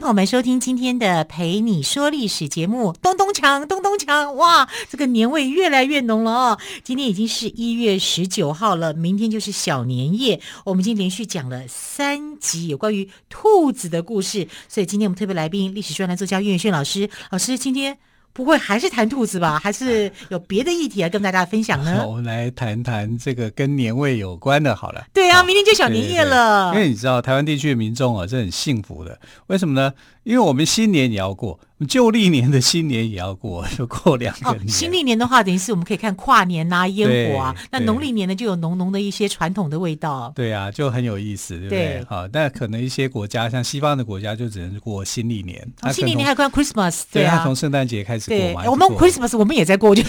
[0.00, 2.92] 朋友们收听今天的《陪你说历史》节目。
[3.00, 6.58] 咚咚锵，咚咚锵，哇，这个年味越来越浓了哦！
[6.84, 10.40] 今天已经是一月十九号了，明天就是小年夜。
[10.64, 17.98] 我们已经连续讲了三集有关于兔子的故事，所以今天我们特别来宾历史专栏作家岳轩老师，老师今天。
[18.36, 19.58] 不会还是谈兔子吧？
[19.64, 21.96] 还是有别的议题要跟大家分享呢？
[21.96, 24.76] 好，我们来谈谈这个跟年味有关的。
[24.76, 26.70] 好了，对啊，明天就小年夜了。
[26.72, 29.18] 对对对，因为你知道，台湾地区的民众啊，是很幸福的。
[29.46, 29.94] 为什么呢？
[30.24, 31.58] 因为我们新年也要过。
[31.86, 34.62] 旧历年的新年也要过，就过两个年。
[34.62, 37.54] 哦、新历年的话，等于是我们可以看跨年啊、烟火啊。
[37.70, 40.32] 那农历年呢，就有浓浓的一些传统的味道。
[40.34, 41.78] 对啊，就很有意思，对不对？
[41.78, 45.62] 对好，但可能一些国家，像西方的国家，就只能过新历年。
[45.82, 48.70] 哦、新历年还关 Christmas，对啊，从圣诞节开始过嘛。
[48.70, 50.02] 我们 Christmas 我们也在过，就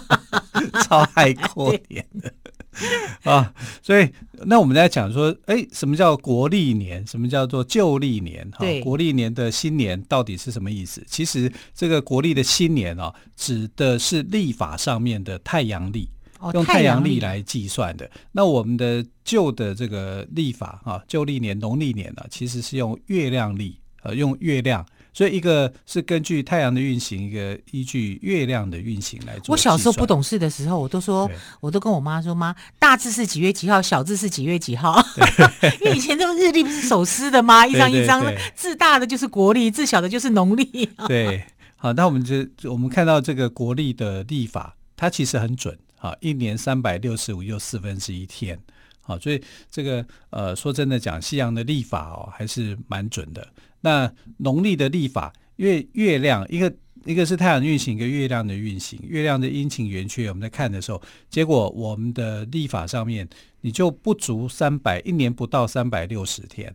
[0.88, 2.32] 超爱过年的。
[3.24, 4.08] 啊，所以
[4.46, 7.06] 那我们在讲说，哎，什么叫国历年？
[7.06, 8.48] 什么叫做旧历年？
[8.52, 11.02] 哈，国历年的新年到底是什么意思？
[11.06, 16.08] 其实这个国历的新年啊，指的是历法上面的太阳历，
[16.40, 18.10] 哦、用太阳历来计算的。
[18.32, 24.84] 那我们的旧的这个历法啊，旧历年、农历年呢、啊，其实是用月亮历，呃，用月亮。
[25.14, 29.52] 所以一个是根据太阳的运行，一个依据月亮的运行来做。
[29.52, 35.00] 我小时候不懂事的时候，我都说，我都跟我妈说，妈，大字是几月几号，小字是几月几号。
[35.80, 37.64] 因为以前这个日历不是手撕的吗？
[37.64, 40.64] 一张一张的，字大的就是国历，字小的就是农历。
[41.06, 41.44] 对，
[41.76, 48.58] 好，那我们就我们看到这个国历的历法，它其实很准啊，一年三百六十五又四分之一天。
[49.00, 53.46] 好，所以这个呃，说真的讲，西洋的历法哦，还是蛮准的。
[53.84, 56.74] 那农历的历法，因为月亮一个
[57.04, 63.28] 一个是太阳运行，一个月亮的运行，月亮的阴晴圆缺，我们在看的时候，结果我们的历法上面
[63.60, 66.74] 你就不足三百，一年不到三百六十天，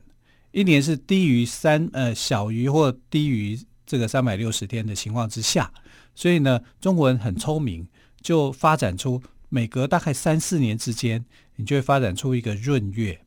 [0.52, 5.74] 一年是低于三呃小于或低于这个三百六十天的情况之下，
[6.14, 7.88] 所以呢，中国人很聪明，
[8.22, 9.20] 就发展出
[9.50, 11.26] 每隔大概三四年之间，
[11.56, 13.20] 你就会发展出一个闰月。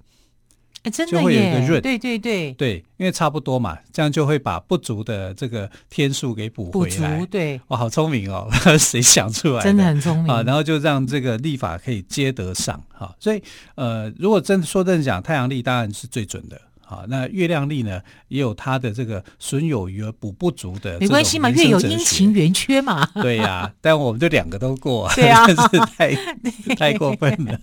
[0.83, 1.13] 哎，真的！
[1.13, 7.19] 就会有一个润，对对对，对，因为差不多嘛，这样就会把不足的这个天数给补回来。
[7.19, 8.49] 补足，对，哇，好聪明哦！
[8.79, 9.63] 谁想出来的？
[9.63, 10.43] 真的很聪明啊！
[10.43, 13.15] 然后就让这个历法可以接得上哈。
[13.21, 13.43] 所以，
[13.77, 16.61] 呃，如果真的说真的讲，太阳历当然是最准的。
[16.93, 23.07] 啊，那月亮历呢，也有它的这个损有余而补不足的，没关系嘛，月有阴晴圆缺嘛。
[23.23, 26.15] 对呀、啊， 但我们就两个都过，对啊， 真是太
[26.77, 27.59] 太过分了。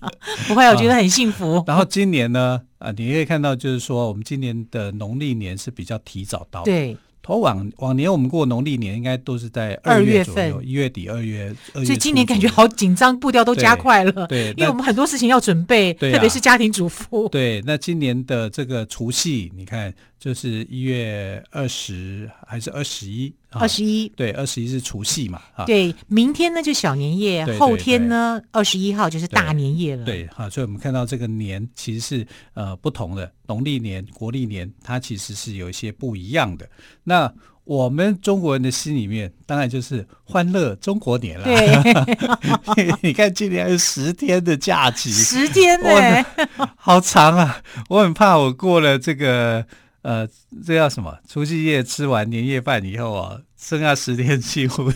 [0.47, 1.57] 不会，我觉得很幸福。
[1.57, 6.97] 啊、然后今年呢，啊，你可以看到，就是说，我们今年的农历年是比较提早到的。
[7.37, 7.41] 对。
[7.41, 11.85] 往往年我们过农历年应该都是在二月左右，一月底二月，二月。
[11.85, 14.27] 所以今年感觉好紧张，步调都加快了。
[14.27, 17.27] 对， 因为我们很多事情要准备，特别是家庭主妇。
[17.29, 19.93] 对，那今年的这个除夕，你看。
[20.19, 23.33] 就是一月二十还是二十一？
[23.51, 25.63] 二十一，对，二十一是除夕嘛，哈。
[25.65, 30.03] 对，明天呢就小年夜，对对对，后天呢二十一号就是大年夜了。
[30.03, 36.69] 对，哈，所以我们看到这个年其实是呃不同的，农历年、国历年，它其实是有一些不一样的。
[37.03, 41.45] 那我们中国人的心里面，当然就是欢乐中国年了。
[41.45, 46.25] 对， 你看今年还有十天的假期，十天呢，
[46.75, 47.63] 好长啊！
[47.87, 49.65] 我很怕我过了这个。
[50.01, 50.27] 呃，
[50.65, 51.17] 这叫什么？
[51.27, 54.91] 除夕夜吃完年夜饭以后啊，剩下十天几乎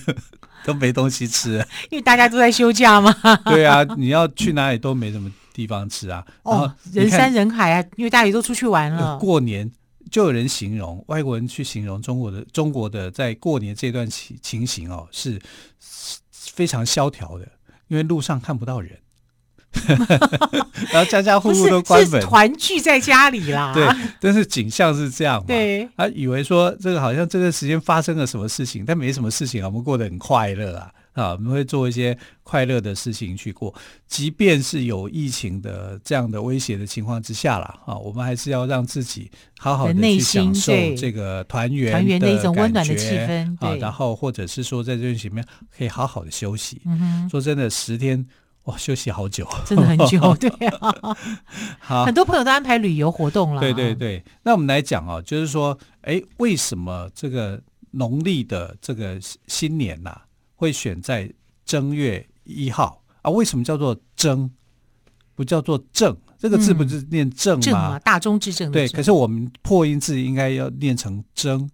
[0.66, 3.14] 都没东西吃， 因为大家都在休假嘛。
[3.46, 6.26] 对啊，你要去哪里都没什么地方吃啊。
[6.44, 9.18] 哦，人山人海啊，因为大家都出去玩了。
[9.18, 9.70] 过年
[10.10, 15.42] 就有人形容，外国人去形容中国的中国的在过年这段情情形哦，是
[16.32, 17.46] 非常萧条的，
[17.90, 18.98] 因为路上看不到人。
[20.92, 23.74] 然后家家户户都关门，团聚在家里啦。
[23.76, 23.88] 对，
[24.20, 25.46] 但是景象是这样嘛。
[25.48, 33.74] 对，他以为说这个好像这段时间发生了什么事情，但没什么事情啊，我们过得很快乐啊啊，我们会做一些快乐的事情去过，
[34.08, 46.82] 即便是有疫情的这样的威胁的情况之下了啊，我们还是要让自己好好的去享受这个团圆团圆的一种温暖的气氛啊，然后或者是说在这段时间可以好好的休息。
[46.86, 48.26] 嗯哼，说真的，十天。
[48.66, 51.18] 哇，休息好久，真的很久， 对啊。
[51.80, 53.60] 好，很多朋友都安排旅游活动了。
[53.60, 57.62] 对对对，那我们来讲哦，就是说，哎，为什么这个
[57.92, 60.22] 农历的这个新年呐、啊，
[60.56, 61.30] 会选在
[61.66, 63.30] 正月一号啊。
[63.30, 64.50] 为什么叫做正？
[65.36, 66.16] 不叫做正？
[66.38, 67.62] 这个字不是念正吗？
[67.62, 68.72] 正嘛，大中之正。
[68.72, 71.70] 对，可是我们破音字应该要念成正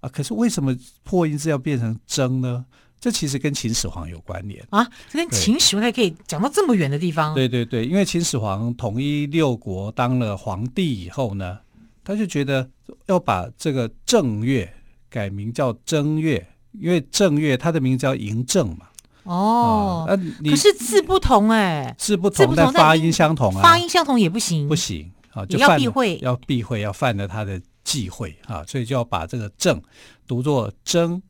[0.00, 0.08] 啊。
[0.08, 2.64] 可是为什么破音字要变成征呢？
[3.02, 4.88] 这其实跟秦始皇有关联啊。
[5.10, 7.34] 这跟秦始皇还可以讲到这么远的地方。
[7.34, 11.58] 对对对，因为秦始皇统一六国，当了皇帝以后呢，
[12.04, 12.70] 他就觉得
[13.06, 14.72] 要把这个正月
[15.10, 16.46] 改名叫正月，
[16.78, 18.86] 因为正月它的名字叫嬴政嘛。
[19.24, 20.14] 哦，啊、
[20.44, 29.82] 可是字不同哎、欸，字不同，但发音相同啊，发音相同也不行，不行啊，就要避讳，要避讳，要犯了他的忌讳啊，所以就要把这个正
[30.26, 31.20] 读作征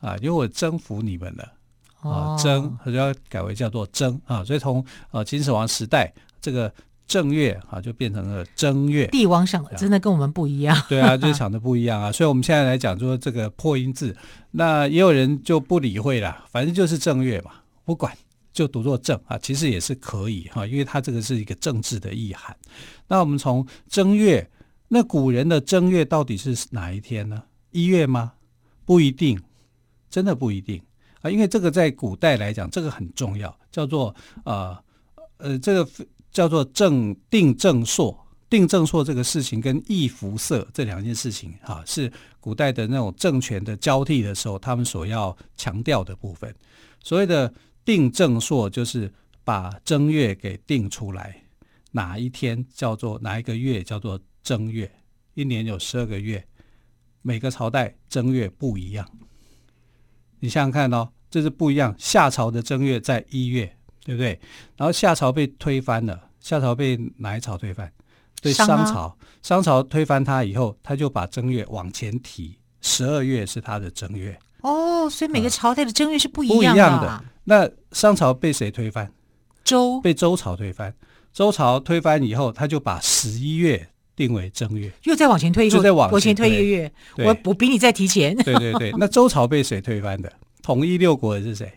[0.00, 1.52] 啊，因为我征服你们了
[2.00, 6.72] 啊，征，他就要改为叫做征啊，所以从呃秦始皇时代这个。
[7.08, 9.06] 正月啊，就变成了正月。
[9.06, 10.78] 帝王想的真的跟我们不一样。
[10.90, 12.12] 对啊， 就想的不一样啊。
[12.12, 14.14] 所以我们现在来讲说这个破音字，
[14.50, 17.52] 那也有人就不理会了，反正就是正月嘛，
[17.86, 18.14] 不管
[18.52, 22.54] 就读作正啊，其实也是可以哈，因为它这个是一个政治的意涵。
[23.06, 24.46] 那我们从正月，
[24.88, 27.42] 那古人的正月到底是哪一天呢？
[27.70, 28.34] 一月吗？
[28.84, 29.40] 不一定，
[30.10, 30.82] 真的不一定
[31.20, 34.14] 啊，因为这个在古代来讲，这个很重要，叫做
[34.44, 34.76] 呃
[35.38, 35.90] 呃这个。
[36.30, 38.16] 叫做正定正朔，
[38.50, 46.54] 定正朔这个事情跟易服色这两件事情，哈，是古代的那种政权的交替的时候，他们所要强调的部分。
[47.02, 47.52] 所谓的
[47.82, 49.10] 定正朔，就是
[49.42, 51.42] 把正月给定出来，
[51.92, 54.88] 哪一天叫做哪一个月叫做正月，
[55.32, 56.46] 一年有十二个月，
[57.22, 59.08] 每个朝代正月不一样。
[60.40, 61.94] 你想想看哦，这是不一样。
[61.98, 63.74] 夏朝的正月在一月。
[64.04, 64.40] 对不对？
[64.74, 67.92] 然后夏朝被推翻了，夏朝被哪一朝推翻？
[68.40, 69.14] 对，商朝。
[69.42, 74.38] 商朝推翻他以后，他就把正月往前提，十二月是他的正月。
[74.62, 76.64] 哦，所以每个朝代的正月是不一样的。
[76.64, 77.24] 不一样的。
[77.44, 79.12] 那商朝被谁推翻？
[79.62, 80.00] 周。
[80.00, 80.94] 被周朝推翻。
[81.30, 84.90] 周朝推翻以后，他就把十一月定为正月。
[85.04, 86.92] 又再往前推一个，就再往前推一个月。
[87.18, 88.36] 我我比你再提前。
[88.38, 88.92] 对对对。
[88.98, 90.32] 那周朝被谁推翻的？
[90.60, 91.72] 统一六国的是谁？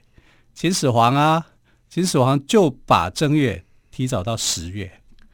[0.56, 1.46] 秦始皇啊。
[1.88, 4.90] 秦始皇就把正月提早到十月，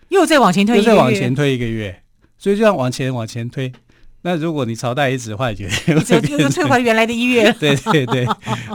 [0.10, 2.04] 又再往前推，又再往前推一个月，
[2.38, 3.72] 所以就这样往前往前推。
[4.24, 7.54] 那如果你朝代一直换，就 又又退回原来的一月。
[7.60, 8.26] 对 对对，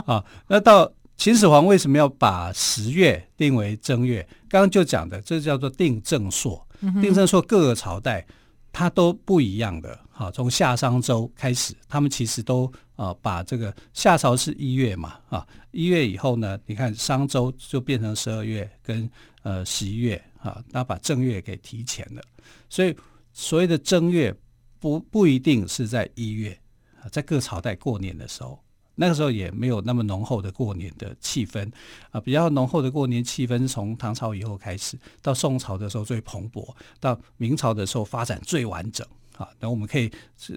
[0.05, 4.25] 啊，那到秦始皇为什么要把十月定为正月？
[4.47, 6.65] 刚刚就讲的，这叫做定正朔。
[7.01, 8.25] 定正说各个朝代
[8.71, 9.99] 它都不一样的。
[10.09, 12.71] 好，从夏商周开始，他们其实都。
[12.95, 19.09] 啊，把这个夏朝是一月嘛，啊，一月以后呢，你看商周就变成十二月跟
[19.41, 22.21] 呃十一月啊，那把正月给提前了，
[22.69, 22.95] 所以
[23.33, 24.33] 所谓的正月
[24.79, 26.55] 不不一定是在一月
[27.01, 28.63] 啊，在各朝代过年的时候，
[28.95, 31.71] 那个时候也没有那么浓厚的过年的气氛
[32.11, 39.05] 啊，比较浓厚的过年气氛从唐朝以后开始，到宋朝的时候最蓬勃，到明朝的时候发展最完整。
[39.37, 40.11] 啊，那我们可以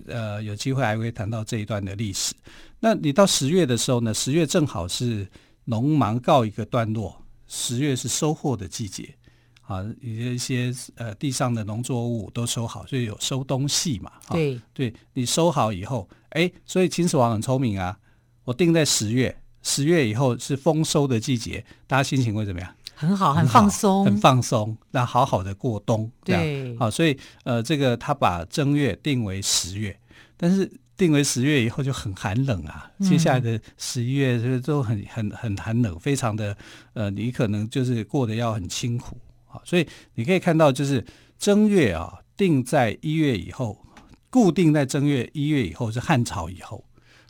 [0.06, 2.34] 呃有机会还会谈到这一段的历史。
[2.78, 4.12] 那你到十月的时候呢？
[4.12, 5.26] 十月正好是
[5.64, 9.14] 农忙告一个段落，十月是收获的季节，
[9.62, 14.12] 啊，有一些呃地上的农作物都收好，所以有收东西嘛。
[14.28, 17.98] 对，对你收好以后，哎，所以秦始皇很聪明啊，
[18.46, 22.74] 我定在十月，十月以后是丰收的季节，大家心情会怎么样？
[22.94, 26.76] 很好，很放松，很放松，那好好的过冬，这样对。
[26.79, 29.94] 好，所以呃，这个他把正月定为十月，
[30.36, 36.56] 但是定为十月以后就很寒冷啊，嗯、接下来的十一月就都很很很寒冷，非常的
[36.94, 41.05] 呃，你可能就是过得要很辛苦啊，所以你可以看到，就是
[41.38, 43.84] 正月啊，定在一月以后，
[44.31, 46.82] 固定在正月一月以后是汉朝以后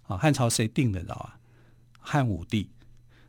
[0.06, 1.36] 啊，汉朝谁定的知道啊？
[2.00, 2.70] 汉武帝。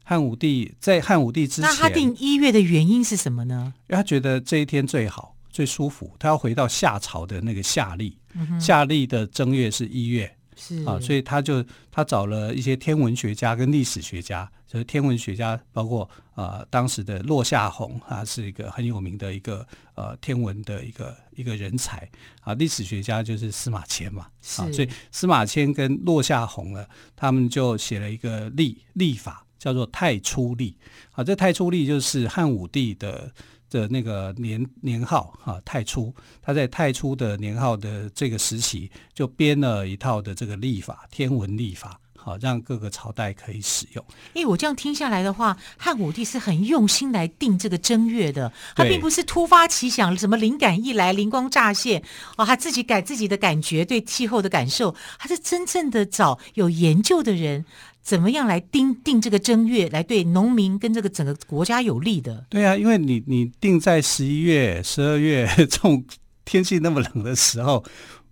[0.03, 3.73] 汉武帝在汉武帝之前，那他定一月的原因是什么呢？
[3.89, 8.17] 因为他觉得这一天最好、最舒服，他要回到夏朝的那个夏历。
[8.33, 16.03] 嗯、夏历的正月是一月，是啊，所以他就他找了一些天文学家跟历史学家，就是天文学家包括
[16.35, 22.07] 啊、呃、当时的落下红，他是一个很有名的一个呃天文的一个一个人才
[22.41, 22.53] 啊。
[22.53, 29.43] 历史学家就是司马迁嘛，啊，所以司马迁跟落下红呢，他们就写了一个历历法。
[29.59, 30.77] 叫做太初历，
[31.13, 33.29] 啊，这太初历就是汉武帝的
[33.71, 44.03] 的那个年年号哈，太初，他在太初的年号的这个时期就编了一套的这个历法，天文历法，好让各个朝代可以使用。
[44.33, 52.03] 哎，我这样听下来的话，汉武帝是很用心来定这个正月的，他并不是突发奇想，什么灵感一来灵光乍现
[52.35, 57.63] 哦，他自己改自己的感觉，对气候的感受，他是真正的找有研究的人。
[58.03, 62.45] 怎么样来定定这个正月，来对农民跟这个整个国家有利的？
[62.49, 66.05] 对啊，因为你你定在十一月、十二月 这种
[66.45, 67.83] 天气那么冷的时候，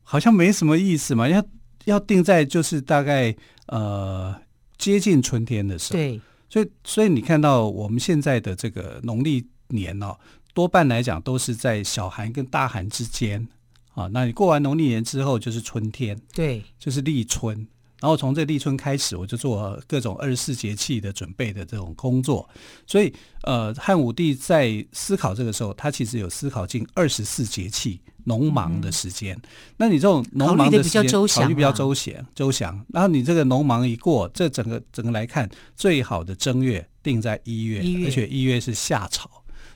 [0.01, 1.27] 好像没什么意思嘛。
[1.27, 1.43] 要
[1.85, 3.35] 要定在就是大概
[3.67, 4.35] 呃
[4.77, 5.97] 接近春天的时候。
[5.97, 10.17] 对，所以所以你看到我们现在的这个农历年哦，
[10.53, 13.47] 多半来讲都是在小寒跟大寒之间
[13.93, 14.07] 啊。
[14.11, 17.67] 那你过完农历年之后就是春天，对，就是立春。
[18.01, 22.47] 然后从这立春开始，我就做各种二十四节气的准备的这种工作。
[22.85, 23.11] 所以，
[23.43, 29.35] 呃，汉武帝在思考这个时候，他其实有思考近二十四节气农忙的时间。
[29.35, 29.41] 嗯、
[29.77, 32.85] 那你这种农忙的时间，考虑比较周详，周详。
[32.93, 39.29] 然后你这个农忙一过，这整个整个来看，最好的正月定在一月，而且一月是夏朝。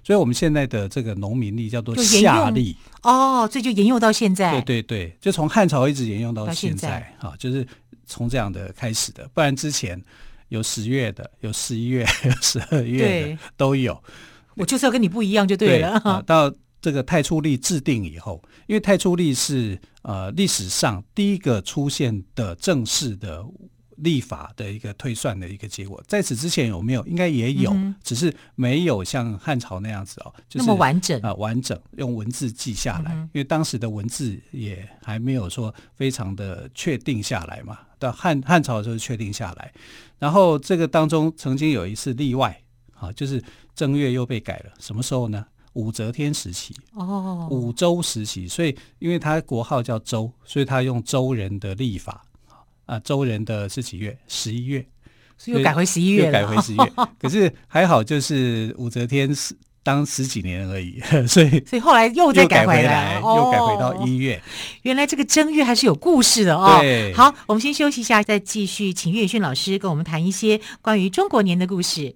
[0.03, 4.51] 所以我们现在的这个农民历叫做夏历哦，这就沿用到现在。
[4.61, 7.65] 对对对，就从汉朝一直沿用到现在啊，就是。
[8.11, 10.03] 从这样的开始的，不然之前
[10.47, 14.03] 有十月的，有十一月、有十 二月的都有。
[14.55, 15.99] 我就是要跟你不一样就对了。
[15.99, 23.45] 对啊，到这个太初历制定以后，因为太初历是呃历史上第一个出现的正式的。
[24.01, 27.05] 历法的一个推算的一个结果，在此之前有没有？
[27.05, 33.29] 应该也有，嗯、只是没有像汉朝那样子哦，就是那么完整啊、呃，完整用文字记下来、嗯。
[33.33, 37.77] 因为当时的文字也还没有说非常的确定下来嘛。
[37.99, 39.73] 到汉汉朝的时候确定下来，
[40.17, 42.57] 然后这个当中曾经有一次例外
[42.93, 43.43] 啊，就是
[43.75, 44.71] 正月又被改了。
[44.79, 45.45] 什么时候呢？
[45.73, 48.47] 武则天时期哦，武周时期。
[48.47, 52.23] 所以因为他国号叫周，所以他用周人的历法。
[52.85, 54.17] 啊，周人的是几月？
[54.27, 54.83] 十一月，
[55.37, 56.91] 所以又改回十一月，又改回十一月。
[57.21, 60.99] 可是还好，就是武则天是当十几年而已，
[61.29, 64.37] 所以所以后来又再改回来，又改回到一月。
[64.37, 64.41] 哦。
[64.81, 66.79] 原来这个正月还是有故事的哦。
[66.81, 72.15] 对，好，我们先休息一下，再继续请岳勋老师跟我们谈一些关于中国年的故事。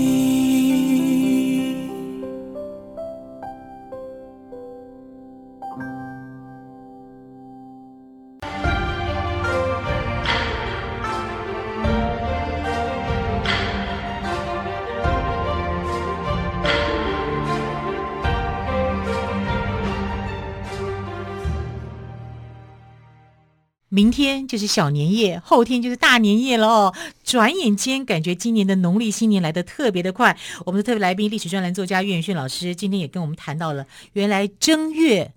[24.01, 26.91] 明天就是小年夜，后天就是大年夜了哦。
[27.23, 30.35] 转眼间，感觉今年的农历新年来的特别的快。
[30.65, 35.31] 我们的特别来宾，历史专栏作家岳远逊老师，今天也跟我们谈到了，原来正月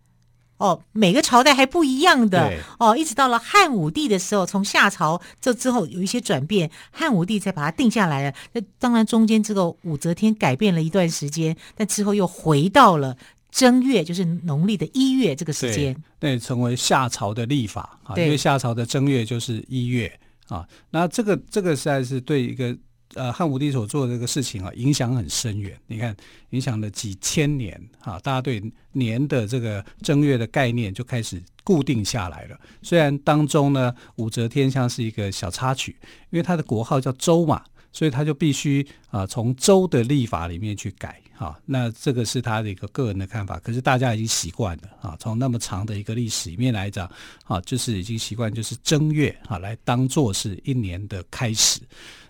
[0.56, 8.34] 哦，每个朝代还不一样的哦，一直到了汉武帝的时候，从夏朝这之后有一些转变，汉武帝才把它定下来了。
[8.54, 13.18] 那当然，中间这个武则天改变了一段时间，但之后又回到了。
[13.54, 20.12] 正月就是农历的一月这个时间，对，成为夏朝的历法啊，因为夏朝的正月就是一月
[20.48, 20.66] 啊。
[20.90, 22.76] 那这个这个实在是对一个
[23.14, 25.78] 呃汉武帝所做的这个事情啊，影响很深远。
[25.86, 26.16] 你看，
[26.50, 32.58] 影响了几千年啊，大家对年的这个正月的概念就开始固定下来了。
[32.82, 35.96] 虽然当中呢，武则天像是一个小插曲，
[36.30, 37.62] 因为她的国号叫周嘛。
[37.94, 41.56] 所以他就必须啊，从周的立法里面去改哈。
[41.64, 45.16] 那这个是他的一个个人的看法，可是大家已经习惯了啊。
[45.20, 47.08] 从那么长的一个历史里面来讲，
[47.44, 51.80] 啊，就是已经习惯就是正月啊来当做是一年的开始。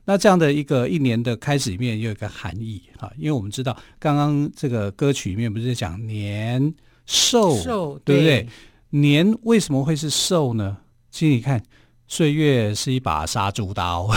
[0.05, 6.75] 那这样的一个一年的开始里面有一个含义啊，因为我们知道刚刚这个歌曲里面不是讲年
[7.07, 8.47] 寿，对不对？
[8.91, 10.77] 年为什么会是寿呢？
[11.11, 11.61] 其实你看。
[12.07, 14.13] 岁月是一把杀猪刀，不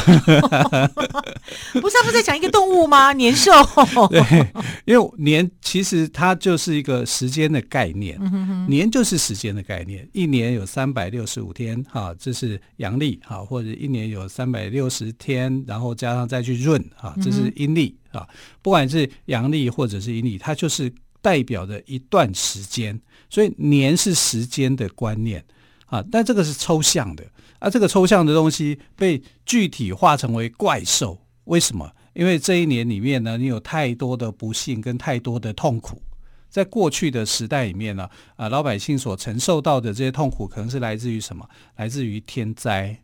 [1.89, 3.13] 是他不是在讲一个动物吗？
[3.13, 3.51] 年兽，
[4.11, 4.47] 对，
[4.85, 8.19] 因为年其实它就是一个时间的概念，
[8.67, 10.07] 年就是时间的概念。
[10.11, 18.27] 一年有三百六十五天，哈，这是阳历，哈，或者一年有三百六十天，然后加上再去闰，哈，这是阴历，啊，
[18.61, 25.43] 不管是阳历或者是阴历，它就是代表着一段时间，所以年是时间的观念。
[25.85, 27.23] 啊，但这个是抽象的
[27.59, 31.91] 啊，这个抽象的东西被具体化成为怪兽，为什么？
[32.13, 36.01] 因为这一年里面呢，你有太多的不幸跟太多的痛苦，
[36.49, 41.47] 在过去的时代里面呢，啊，老百姓所承受到的这些痛苦，可能是来自于什么？
[41.75, 42.95] 来自于天灾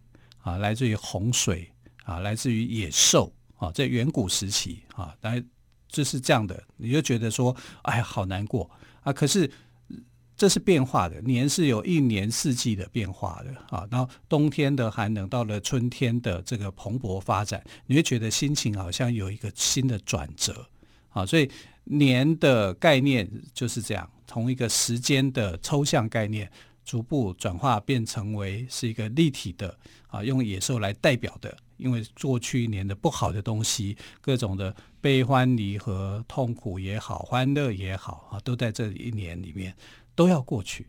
[0.41, 1.71] 啊，来自于洪水
[2.05, 5.43] 啊，来自于野兽啊，在远古时期啊，来
[5.87, 8.69] 就是这样的，你就觉得说，哎，好难过
[9.01, 9.49] 啊，可是。
[10.43, 13.87] 这是变化的，年是有一年四季的变化的啊。
[13.89, 20.67] 然后冬天的寒冷到了春天的这个蓬勃发展，你会觉得心情好像有一个新的转折
[21.11, 21.25] 啊。
[21.25, 21.49] 所以
[21.85, 26.51] 年的概念就是这样，从一个时间的抽象概念，
[26.83, 29.73] 逐步转化变成为是一个立体的
[30.07, 31.57] 啊，用野兽来代表的。
[31.77, 39.73] 因为过去一年的不好的东西，各种的悲欢离合、痛苦也好，欢乐也好啊，都在这一年里面。
[40.15, 40.87] 都要过去，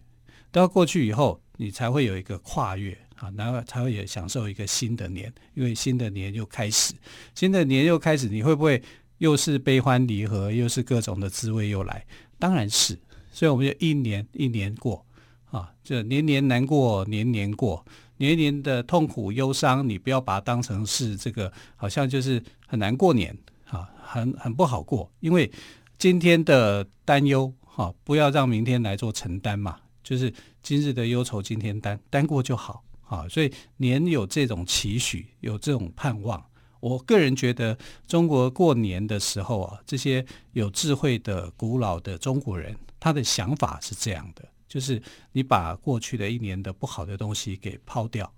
[0.50, 6.94] 都要过去以后，你才会有一个跨越啊，然后才会也享受一个新的年，因为新的年又开始，
[7.34, 8.82] 新的年又开始，你会不会
[9.18, 12.04] 又是悲欢离合，又是各种的滋味又来？
[12.38, 12.98] 当然是，
[13.32, 15.06] 所以我们就一年一年过
[15.50, 17.84] 啊，就年年难过，年年过，
[18.18, 23.36] 年年的痛苦忧伤，你不要把它当成是这个，好像就是很难过年
[23.70, 25.50] 啊，很很不好过，因为
[25.96, 27.52] 今天的担忧。
[27.76, 32.84] 好，不要让明天来做承担嘛，就是今日的忧愁今天担，担过就好。
[33.00, 36.40] 好，所以年有这种期许，有这种盼望。
[36.78, 37.76] 我个人觉得，
[38.06, 45.02] 中国过年的时候啊，这些有智慧的、古老的中国人，他的想法是这样的：就是
[45.32, 48.32] 你把过去的一年的不好的东西给抛掉，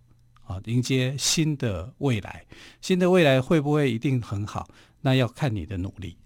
[0.47, 2.43] 啊，迎接新的未来。
[2.81, 4.67] 新的未来会不会一定很好？
[5.03, 6.17] 那要看你的努力。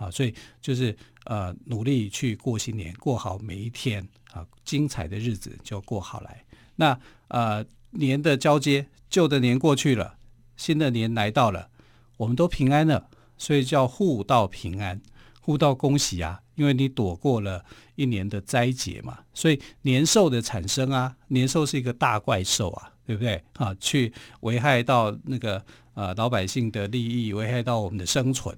[0.00, 6.42] 啊，所以就是呃，努力去过新年，过好每一天啊，精彩的日子就过好来。
[6.76, 10.16] 那呃，年的交接，旧的年过去了，
[10.56, 11.68] 新的年来到了，
[12.16, 15.02] 我们都平安了，所以叫互道平安，
[15.42, 17.62] 互道恭喜啊，因为你躲过了
[17.94, 19.18] 一年的灾劫嘛。
[19.34, 23.74] 所以年兽的产生啊，年兽是一个大怪兽啊，对不对啊？
[23.78, 24.10] 去
[24.40, 28.56] 危害到那个呃老百姓的利益，危害到我们的生存。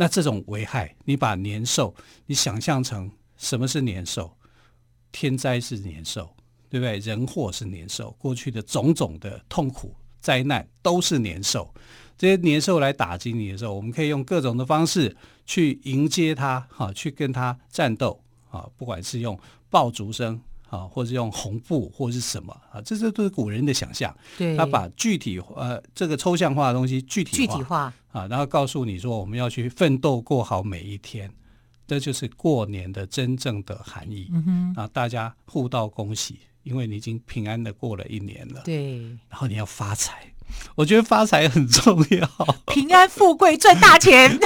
[0.00, 1.92] 那这种危害，你把年兽，
[2.26, 4.32] 你想象成什么是年兽？
[5.10, 6.30] 天灾是年兽，
[6.70, 6.98] 对不对？
[6.98, 11.74] 人祸是年兽，过去的种种的痛苦灾难都是年兽。
[12.16, 19.36] 这些年兽来打击你的时候，我们可以用各种的方式去迎接它，哈，去跟它战斗，啊，不管是用
[19.68, 20.40] 爆竹声。
[20.68, 22.80] 啊，或者用红布，或者是什么啊？
[22.82, 24.14] 这些都是古人的想象。
[24.36, 31.30] 对，他把具体呃这个抽象化的东西具体化，具体化啊，然后告诉你说，我们要去奋斗过好每一天，
[31.86, 34.28] 这就是过年的真正的含义。
[34.30, 34.44] 嗯
[34.76, 38.60] 哼，啊，大家互道恭喜，因为你已经平安的过了一年了。
[38.64, 39.00] 对，
[39.30, 40.34] 然后你要发财，
[40.74, 42.28] 我觉得发财很重要，
[42.66, 44.38] 平安富贵赚大钱。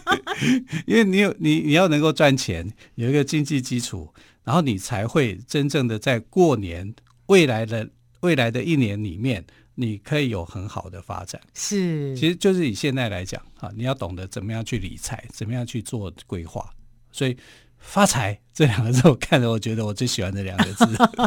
[0.86, 4.12] 因为你有你你要能够赚钱，有一个经济基础。
[4.48, 6.94] 然后你才会真正的在过年
[7.26, 7.86] 未来的
[8.20, 11.38] 未来的一年里面，你可以有很好的发展。
[11.52, 16.66] 是，其实就是以现在来讲啊，你要懂得怎么样去理财，怎么样去做规划。
[17.12, 17.36] 所以
[17.76, 20.86] 发财这两个字，我看着我觉得我最喜欢的两个字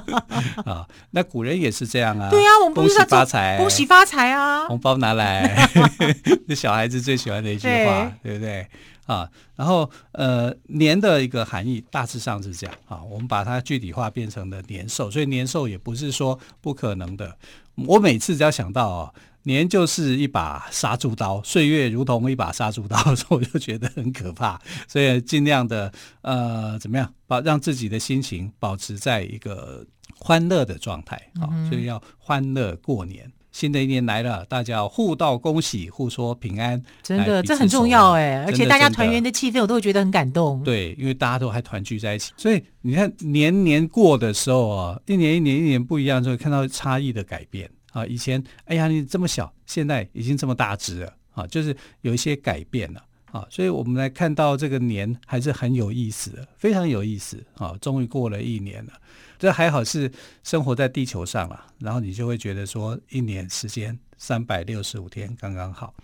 [0.65, 0.87] 啊。
[1.11, 2.27] 那古人也是这样啊。
[2.31, 5.69] 对啊，我们不是恭喜发财，恭喜发财啊，红包拿来，
[6.49, 8.67] 这小孩子最喜欢的一句话，对，对不对？
[9.11, 17.37] 啊，然后呃，年的一个含义大致上是这样啊，我们把它具体化变成了年兽，所以年兽也不是说不可能的。
[17.75, 29.85] 我每次只要想到哦，年就是一把杀猪刀，岁月如同一把杀猪刀，所以我就觉得很可怕，所以尽量的呃，怎么样把让自己的心情保持在一个
[30.17, 33.29] 欢乐的状态啊，所以要欢乐过年。
[33.51, 38.43] 新的一年来了，大家互道恭喜，互说平安，真的这很重要哎！
[38.45, 40.63] 而且大家团圆的气氛，我都会觉得很感动。
[40.63, 48.05] 对，因为大家都还团聚在一起，所以你看年年过的时候啊，一年一年一年不一样，就会看到差异的改变啊。
[48.05, 53.45] 以前哎呀你这么小，现在已经这么大只了啊，就是有一些改变了啊。
[53.49, 57.75] 所以我们来看到这个年还是很有意思的，非常有意思啊！
[57.81, 58.93] 终于过了一年了。
[59.41, 60.11] 这还好是
[60.43, 65.95] 生活在地球上了，然后你就会觉得说，一年时间三百六十五天刚刚好。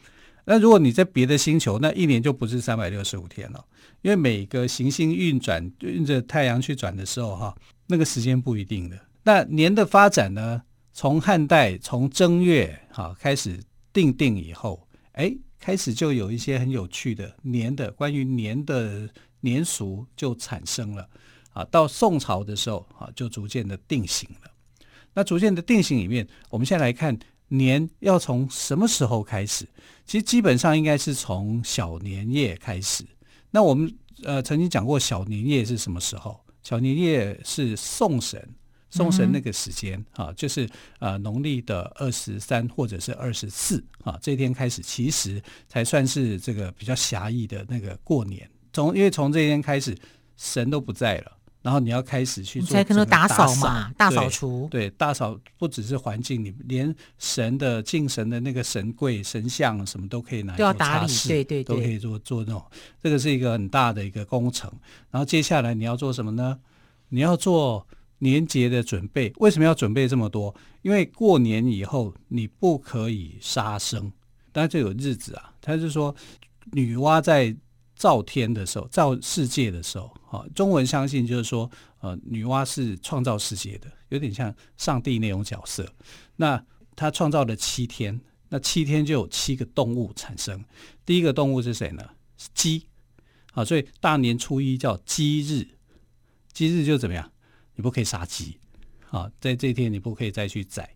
[0.46, 3.64] 那如果你在别的星球，那一年就不是三百六十五天了，
[4.02, 9.00] 因为每个行星运转运着太阳去转的时候，哈，那个时间不一定的。
[9.22, 13.60] 那年的发展呢，从汉代从正月哈开始
[13.94, 19.08] 定定以后，哎，开始就有一些很有趣的年的关于年的
[19.42, 21.08] 年俗就产生了。
[21.58, 24.52] 啊，到宋朝的时候啊，就逐渐的定型了。
[25.16, 27.18] 那逐渐的定型里面，我们现在来看
[27.48, 29.68] 年要从什么时候开始？
[30.06, 33.04] 其实基本上应该是从小年夜开始。
[33.50, 33.92] 那我们
[34.24, 36.40] 呃曾经讲过小年夜是什么时候？
[36.62, 38.48] 小年夜是送神。
[38.90, 40.68] 送神那个时间啊，就是
[41.00, 48.50] 呃农历的二十三或者是二十四啊，这一天开始其实才算是这个比较狭义的那个过年。
[48.72, 49.96] 从因为从这一天开始，
[50.38, 51.37] 神都不在了，
[51.68, 54.70] 然后你要开始去做才可能打扫嘛，大扫除。
[54.72, 62.64] 对，大扫不只是环境，你连神的敬神的那个神柜、神像什么都可以拿来都要打理，对对对，都可以做做那种。
[63.04, 64.72] 这个是一个很大的一个工程。
[65.12, 66.58] 然后接下来你要做什么呢？
[67.10, 67.86] 你要做。
[68.20, 70.52] 年节的准备，为什么要准备这么多？
[70.82, 74.12] 因为过年以后你不可以杀生，
[74.52, 75.54] 当然这有日子啊。
[75.62, 76.16] 他是说，
[76.72, 77.56] 女娲在
[77.98, 85.92] 造天的时候，造世界的时候，啊，中文相信就是说，呃，女娲是创造世界的，有点像上帝那种角色。
[86.36, 86.64] 那
[86.96, 90.64] 她创造了七天，那七天就有七个动物产生。
[91.06, 92.08] 第一个动物是谁呢？
[92.38, 92.86] 是鸡。
[93.54, 95.68] 啊，所以大年初一叫鸡日，
[96.54, 97.32] 鸡日就怎么样？
[97.76, 98.58] 你不可以杀鸡，
[99.10, 100.88] 啊，在这一天你不可以再去宰，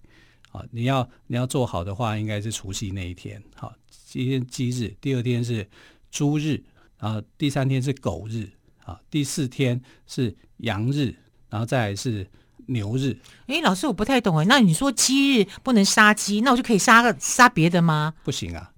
[0.52, 3.74] 啊，你要你要做好的话，应该是除夕那一天，好，
[4.06, 5.68] 今天鸡日，第二天是
[6.12, 6.64] 猪日，
[7.02, 8.48] 然后第三天是狗日，
[8.86, 11.16] 啊，第四天是羊日，
[11.50, 12.26] 然后再来是
[12.68, 13.18] 牛日。
[13.48, 18.14] 哎，老师，我不太懂哎，那你说鸡日不能杀鸡，那我就可以杀个杀别的吗？
[18.24, 18.72] 不行啊，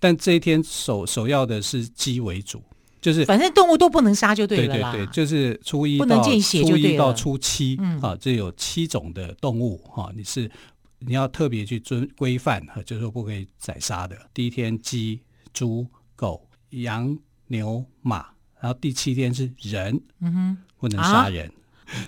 [0.00, 2.62] 但这一天首首要的是鸡为主。
[3.00, 4.92] 就是反正动物都不能杀就对了啦。
[4.92, 10.50] 对对对，就是初一到不能见血初一到初七，嗯、啊，这有七种的动物哈、啊，你是
[10.98, 14.14] 你要特别去遵规范哈，就是说不可以宰杀的。
[14.34, 15.18] 第一天鸡、
[15.54, 17.18] 猪、狗、羊、
[17.50, 18.26] 牛、马，
[18.60, 21.46] 然后第七天是人，嗯哼，不能杀人。
[21.48, 21.54] 啊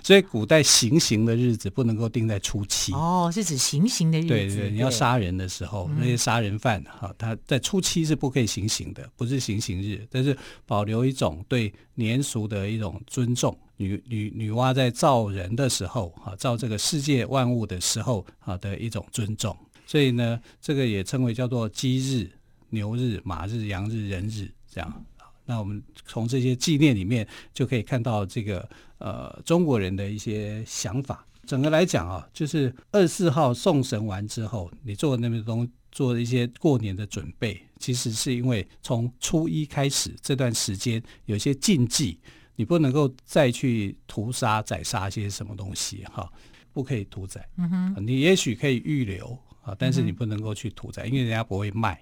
[0.01, 4.27] 所以古代行刑的日子不能够定在初七哦，是指行刑的日子。
[4.29, 13.53] 对对，你要杀人的时候，那些杀人犯哈，他在初七是不可以行刑的，不是行刑日，但是保留一种对年俗的一种尊重。
[13.75, 19.53] 女女女娲在造人的时候哈，造这个世界万物的时候啊的一种尊重。
[19.85, 22.31] 所以呢，这个也称为叫做鸡日、
[22.69, 25.05] 牛日、马日、羊日、人日这样。
[25.45, 31.25] 那我们从这些纪念里面就可以看到这个呃中国人的一些想法。
[31.45, 42.17] 整个来讲啊，就是二十四号送神完之后，你做那边东做一些过年的准备，其实是因为从初一开始这段时间有些禁忌，
[42.55, 46.31] 你不能够再去屠杀宰杀一些什么东西哈，
[46.71, 47.45] 不可以屠宰。
[47.57, 52.01] 嗯哼，你也许可以预留啊，但是你不能够去屠宰，因为人家不会卖。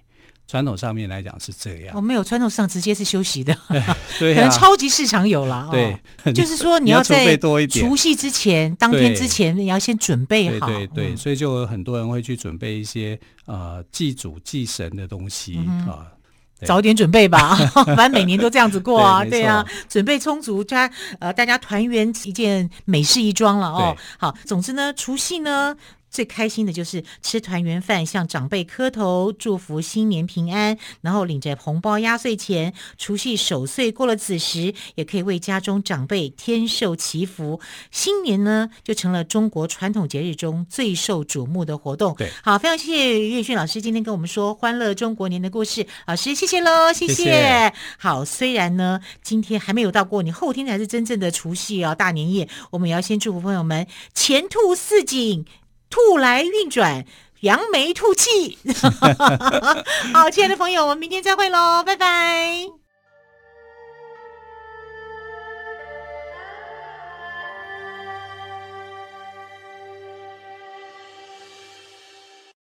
[0.52, 3.56] 传统上面来讲是这样，我、哦、没有传统上直接是休息的，
[4.20, 7.34] 对、啊，可能超级市场有了，对，哦、 就是说你要在
[7.70, 16.06] 除夕之前，当天之前你要先准备好，对对，对，所以就有很多人会去准备一些呃祭祖祭神的东西啊，嗯呃、
[16.66, 17.56] 早点准备吧，
[17.96, 25.74] 反正每年都这样子过啊，对，对啊，准备充足，家呃大家团圆一件美事一桩了哦，好，总之呢，除夕呢。
[26.12, 32.72] 最开心的就是吃团圆饭，向长辈磕头，祝福新年平安，然后领着红包压岁钱。
[32.98, 37.58] 除夕守岁过了子时，也可以为家中长辈添寿祈福。
[37.90, 42.14] 新年呢，就成了中国传统节日中最受瞩目的活动。
[42.16, 45.86] 对，好，非常谢谢岳迅老师今天跟我们说欢乐中国年的故事。
[46.06, 47.14] 老师，谢谢喽，谢谢。
[47.14, 47.72] 谢谢。
[47.98, 52.48] 好，虽然呢，今天还没有到过年，后天才是真正的除夕啊，大年夜。
[52.70, 55.46] 我们也要先祝福朋友们前途似锦。
[55.92, 57.04] 兔来运转，
[57.40, 58.58] 扬眉吐气。
[60.12, 62.81] 好，亲爱的朋友，我们明天再会喽，拜拜。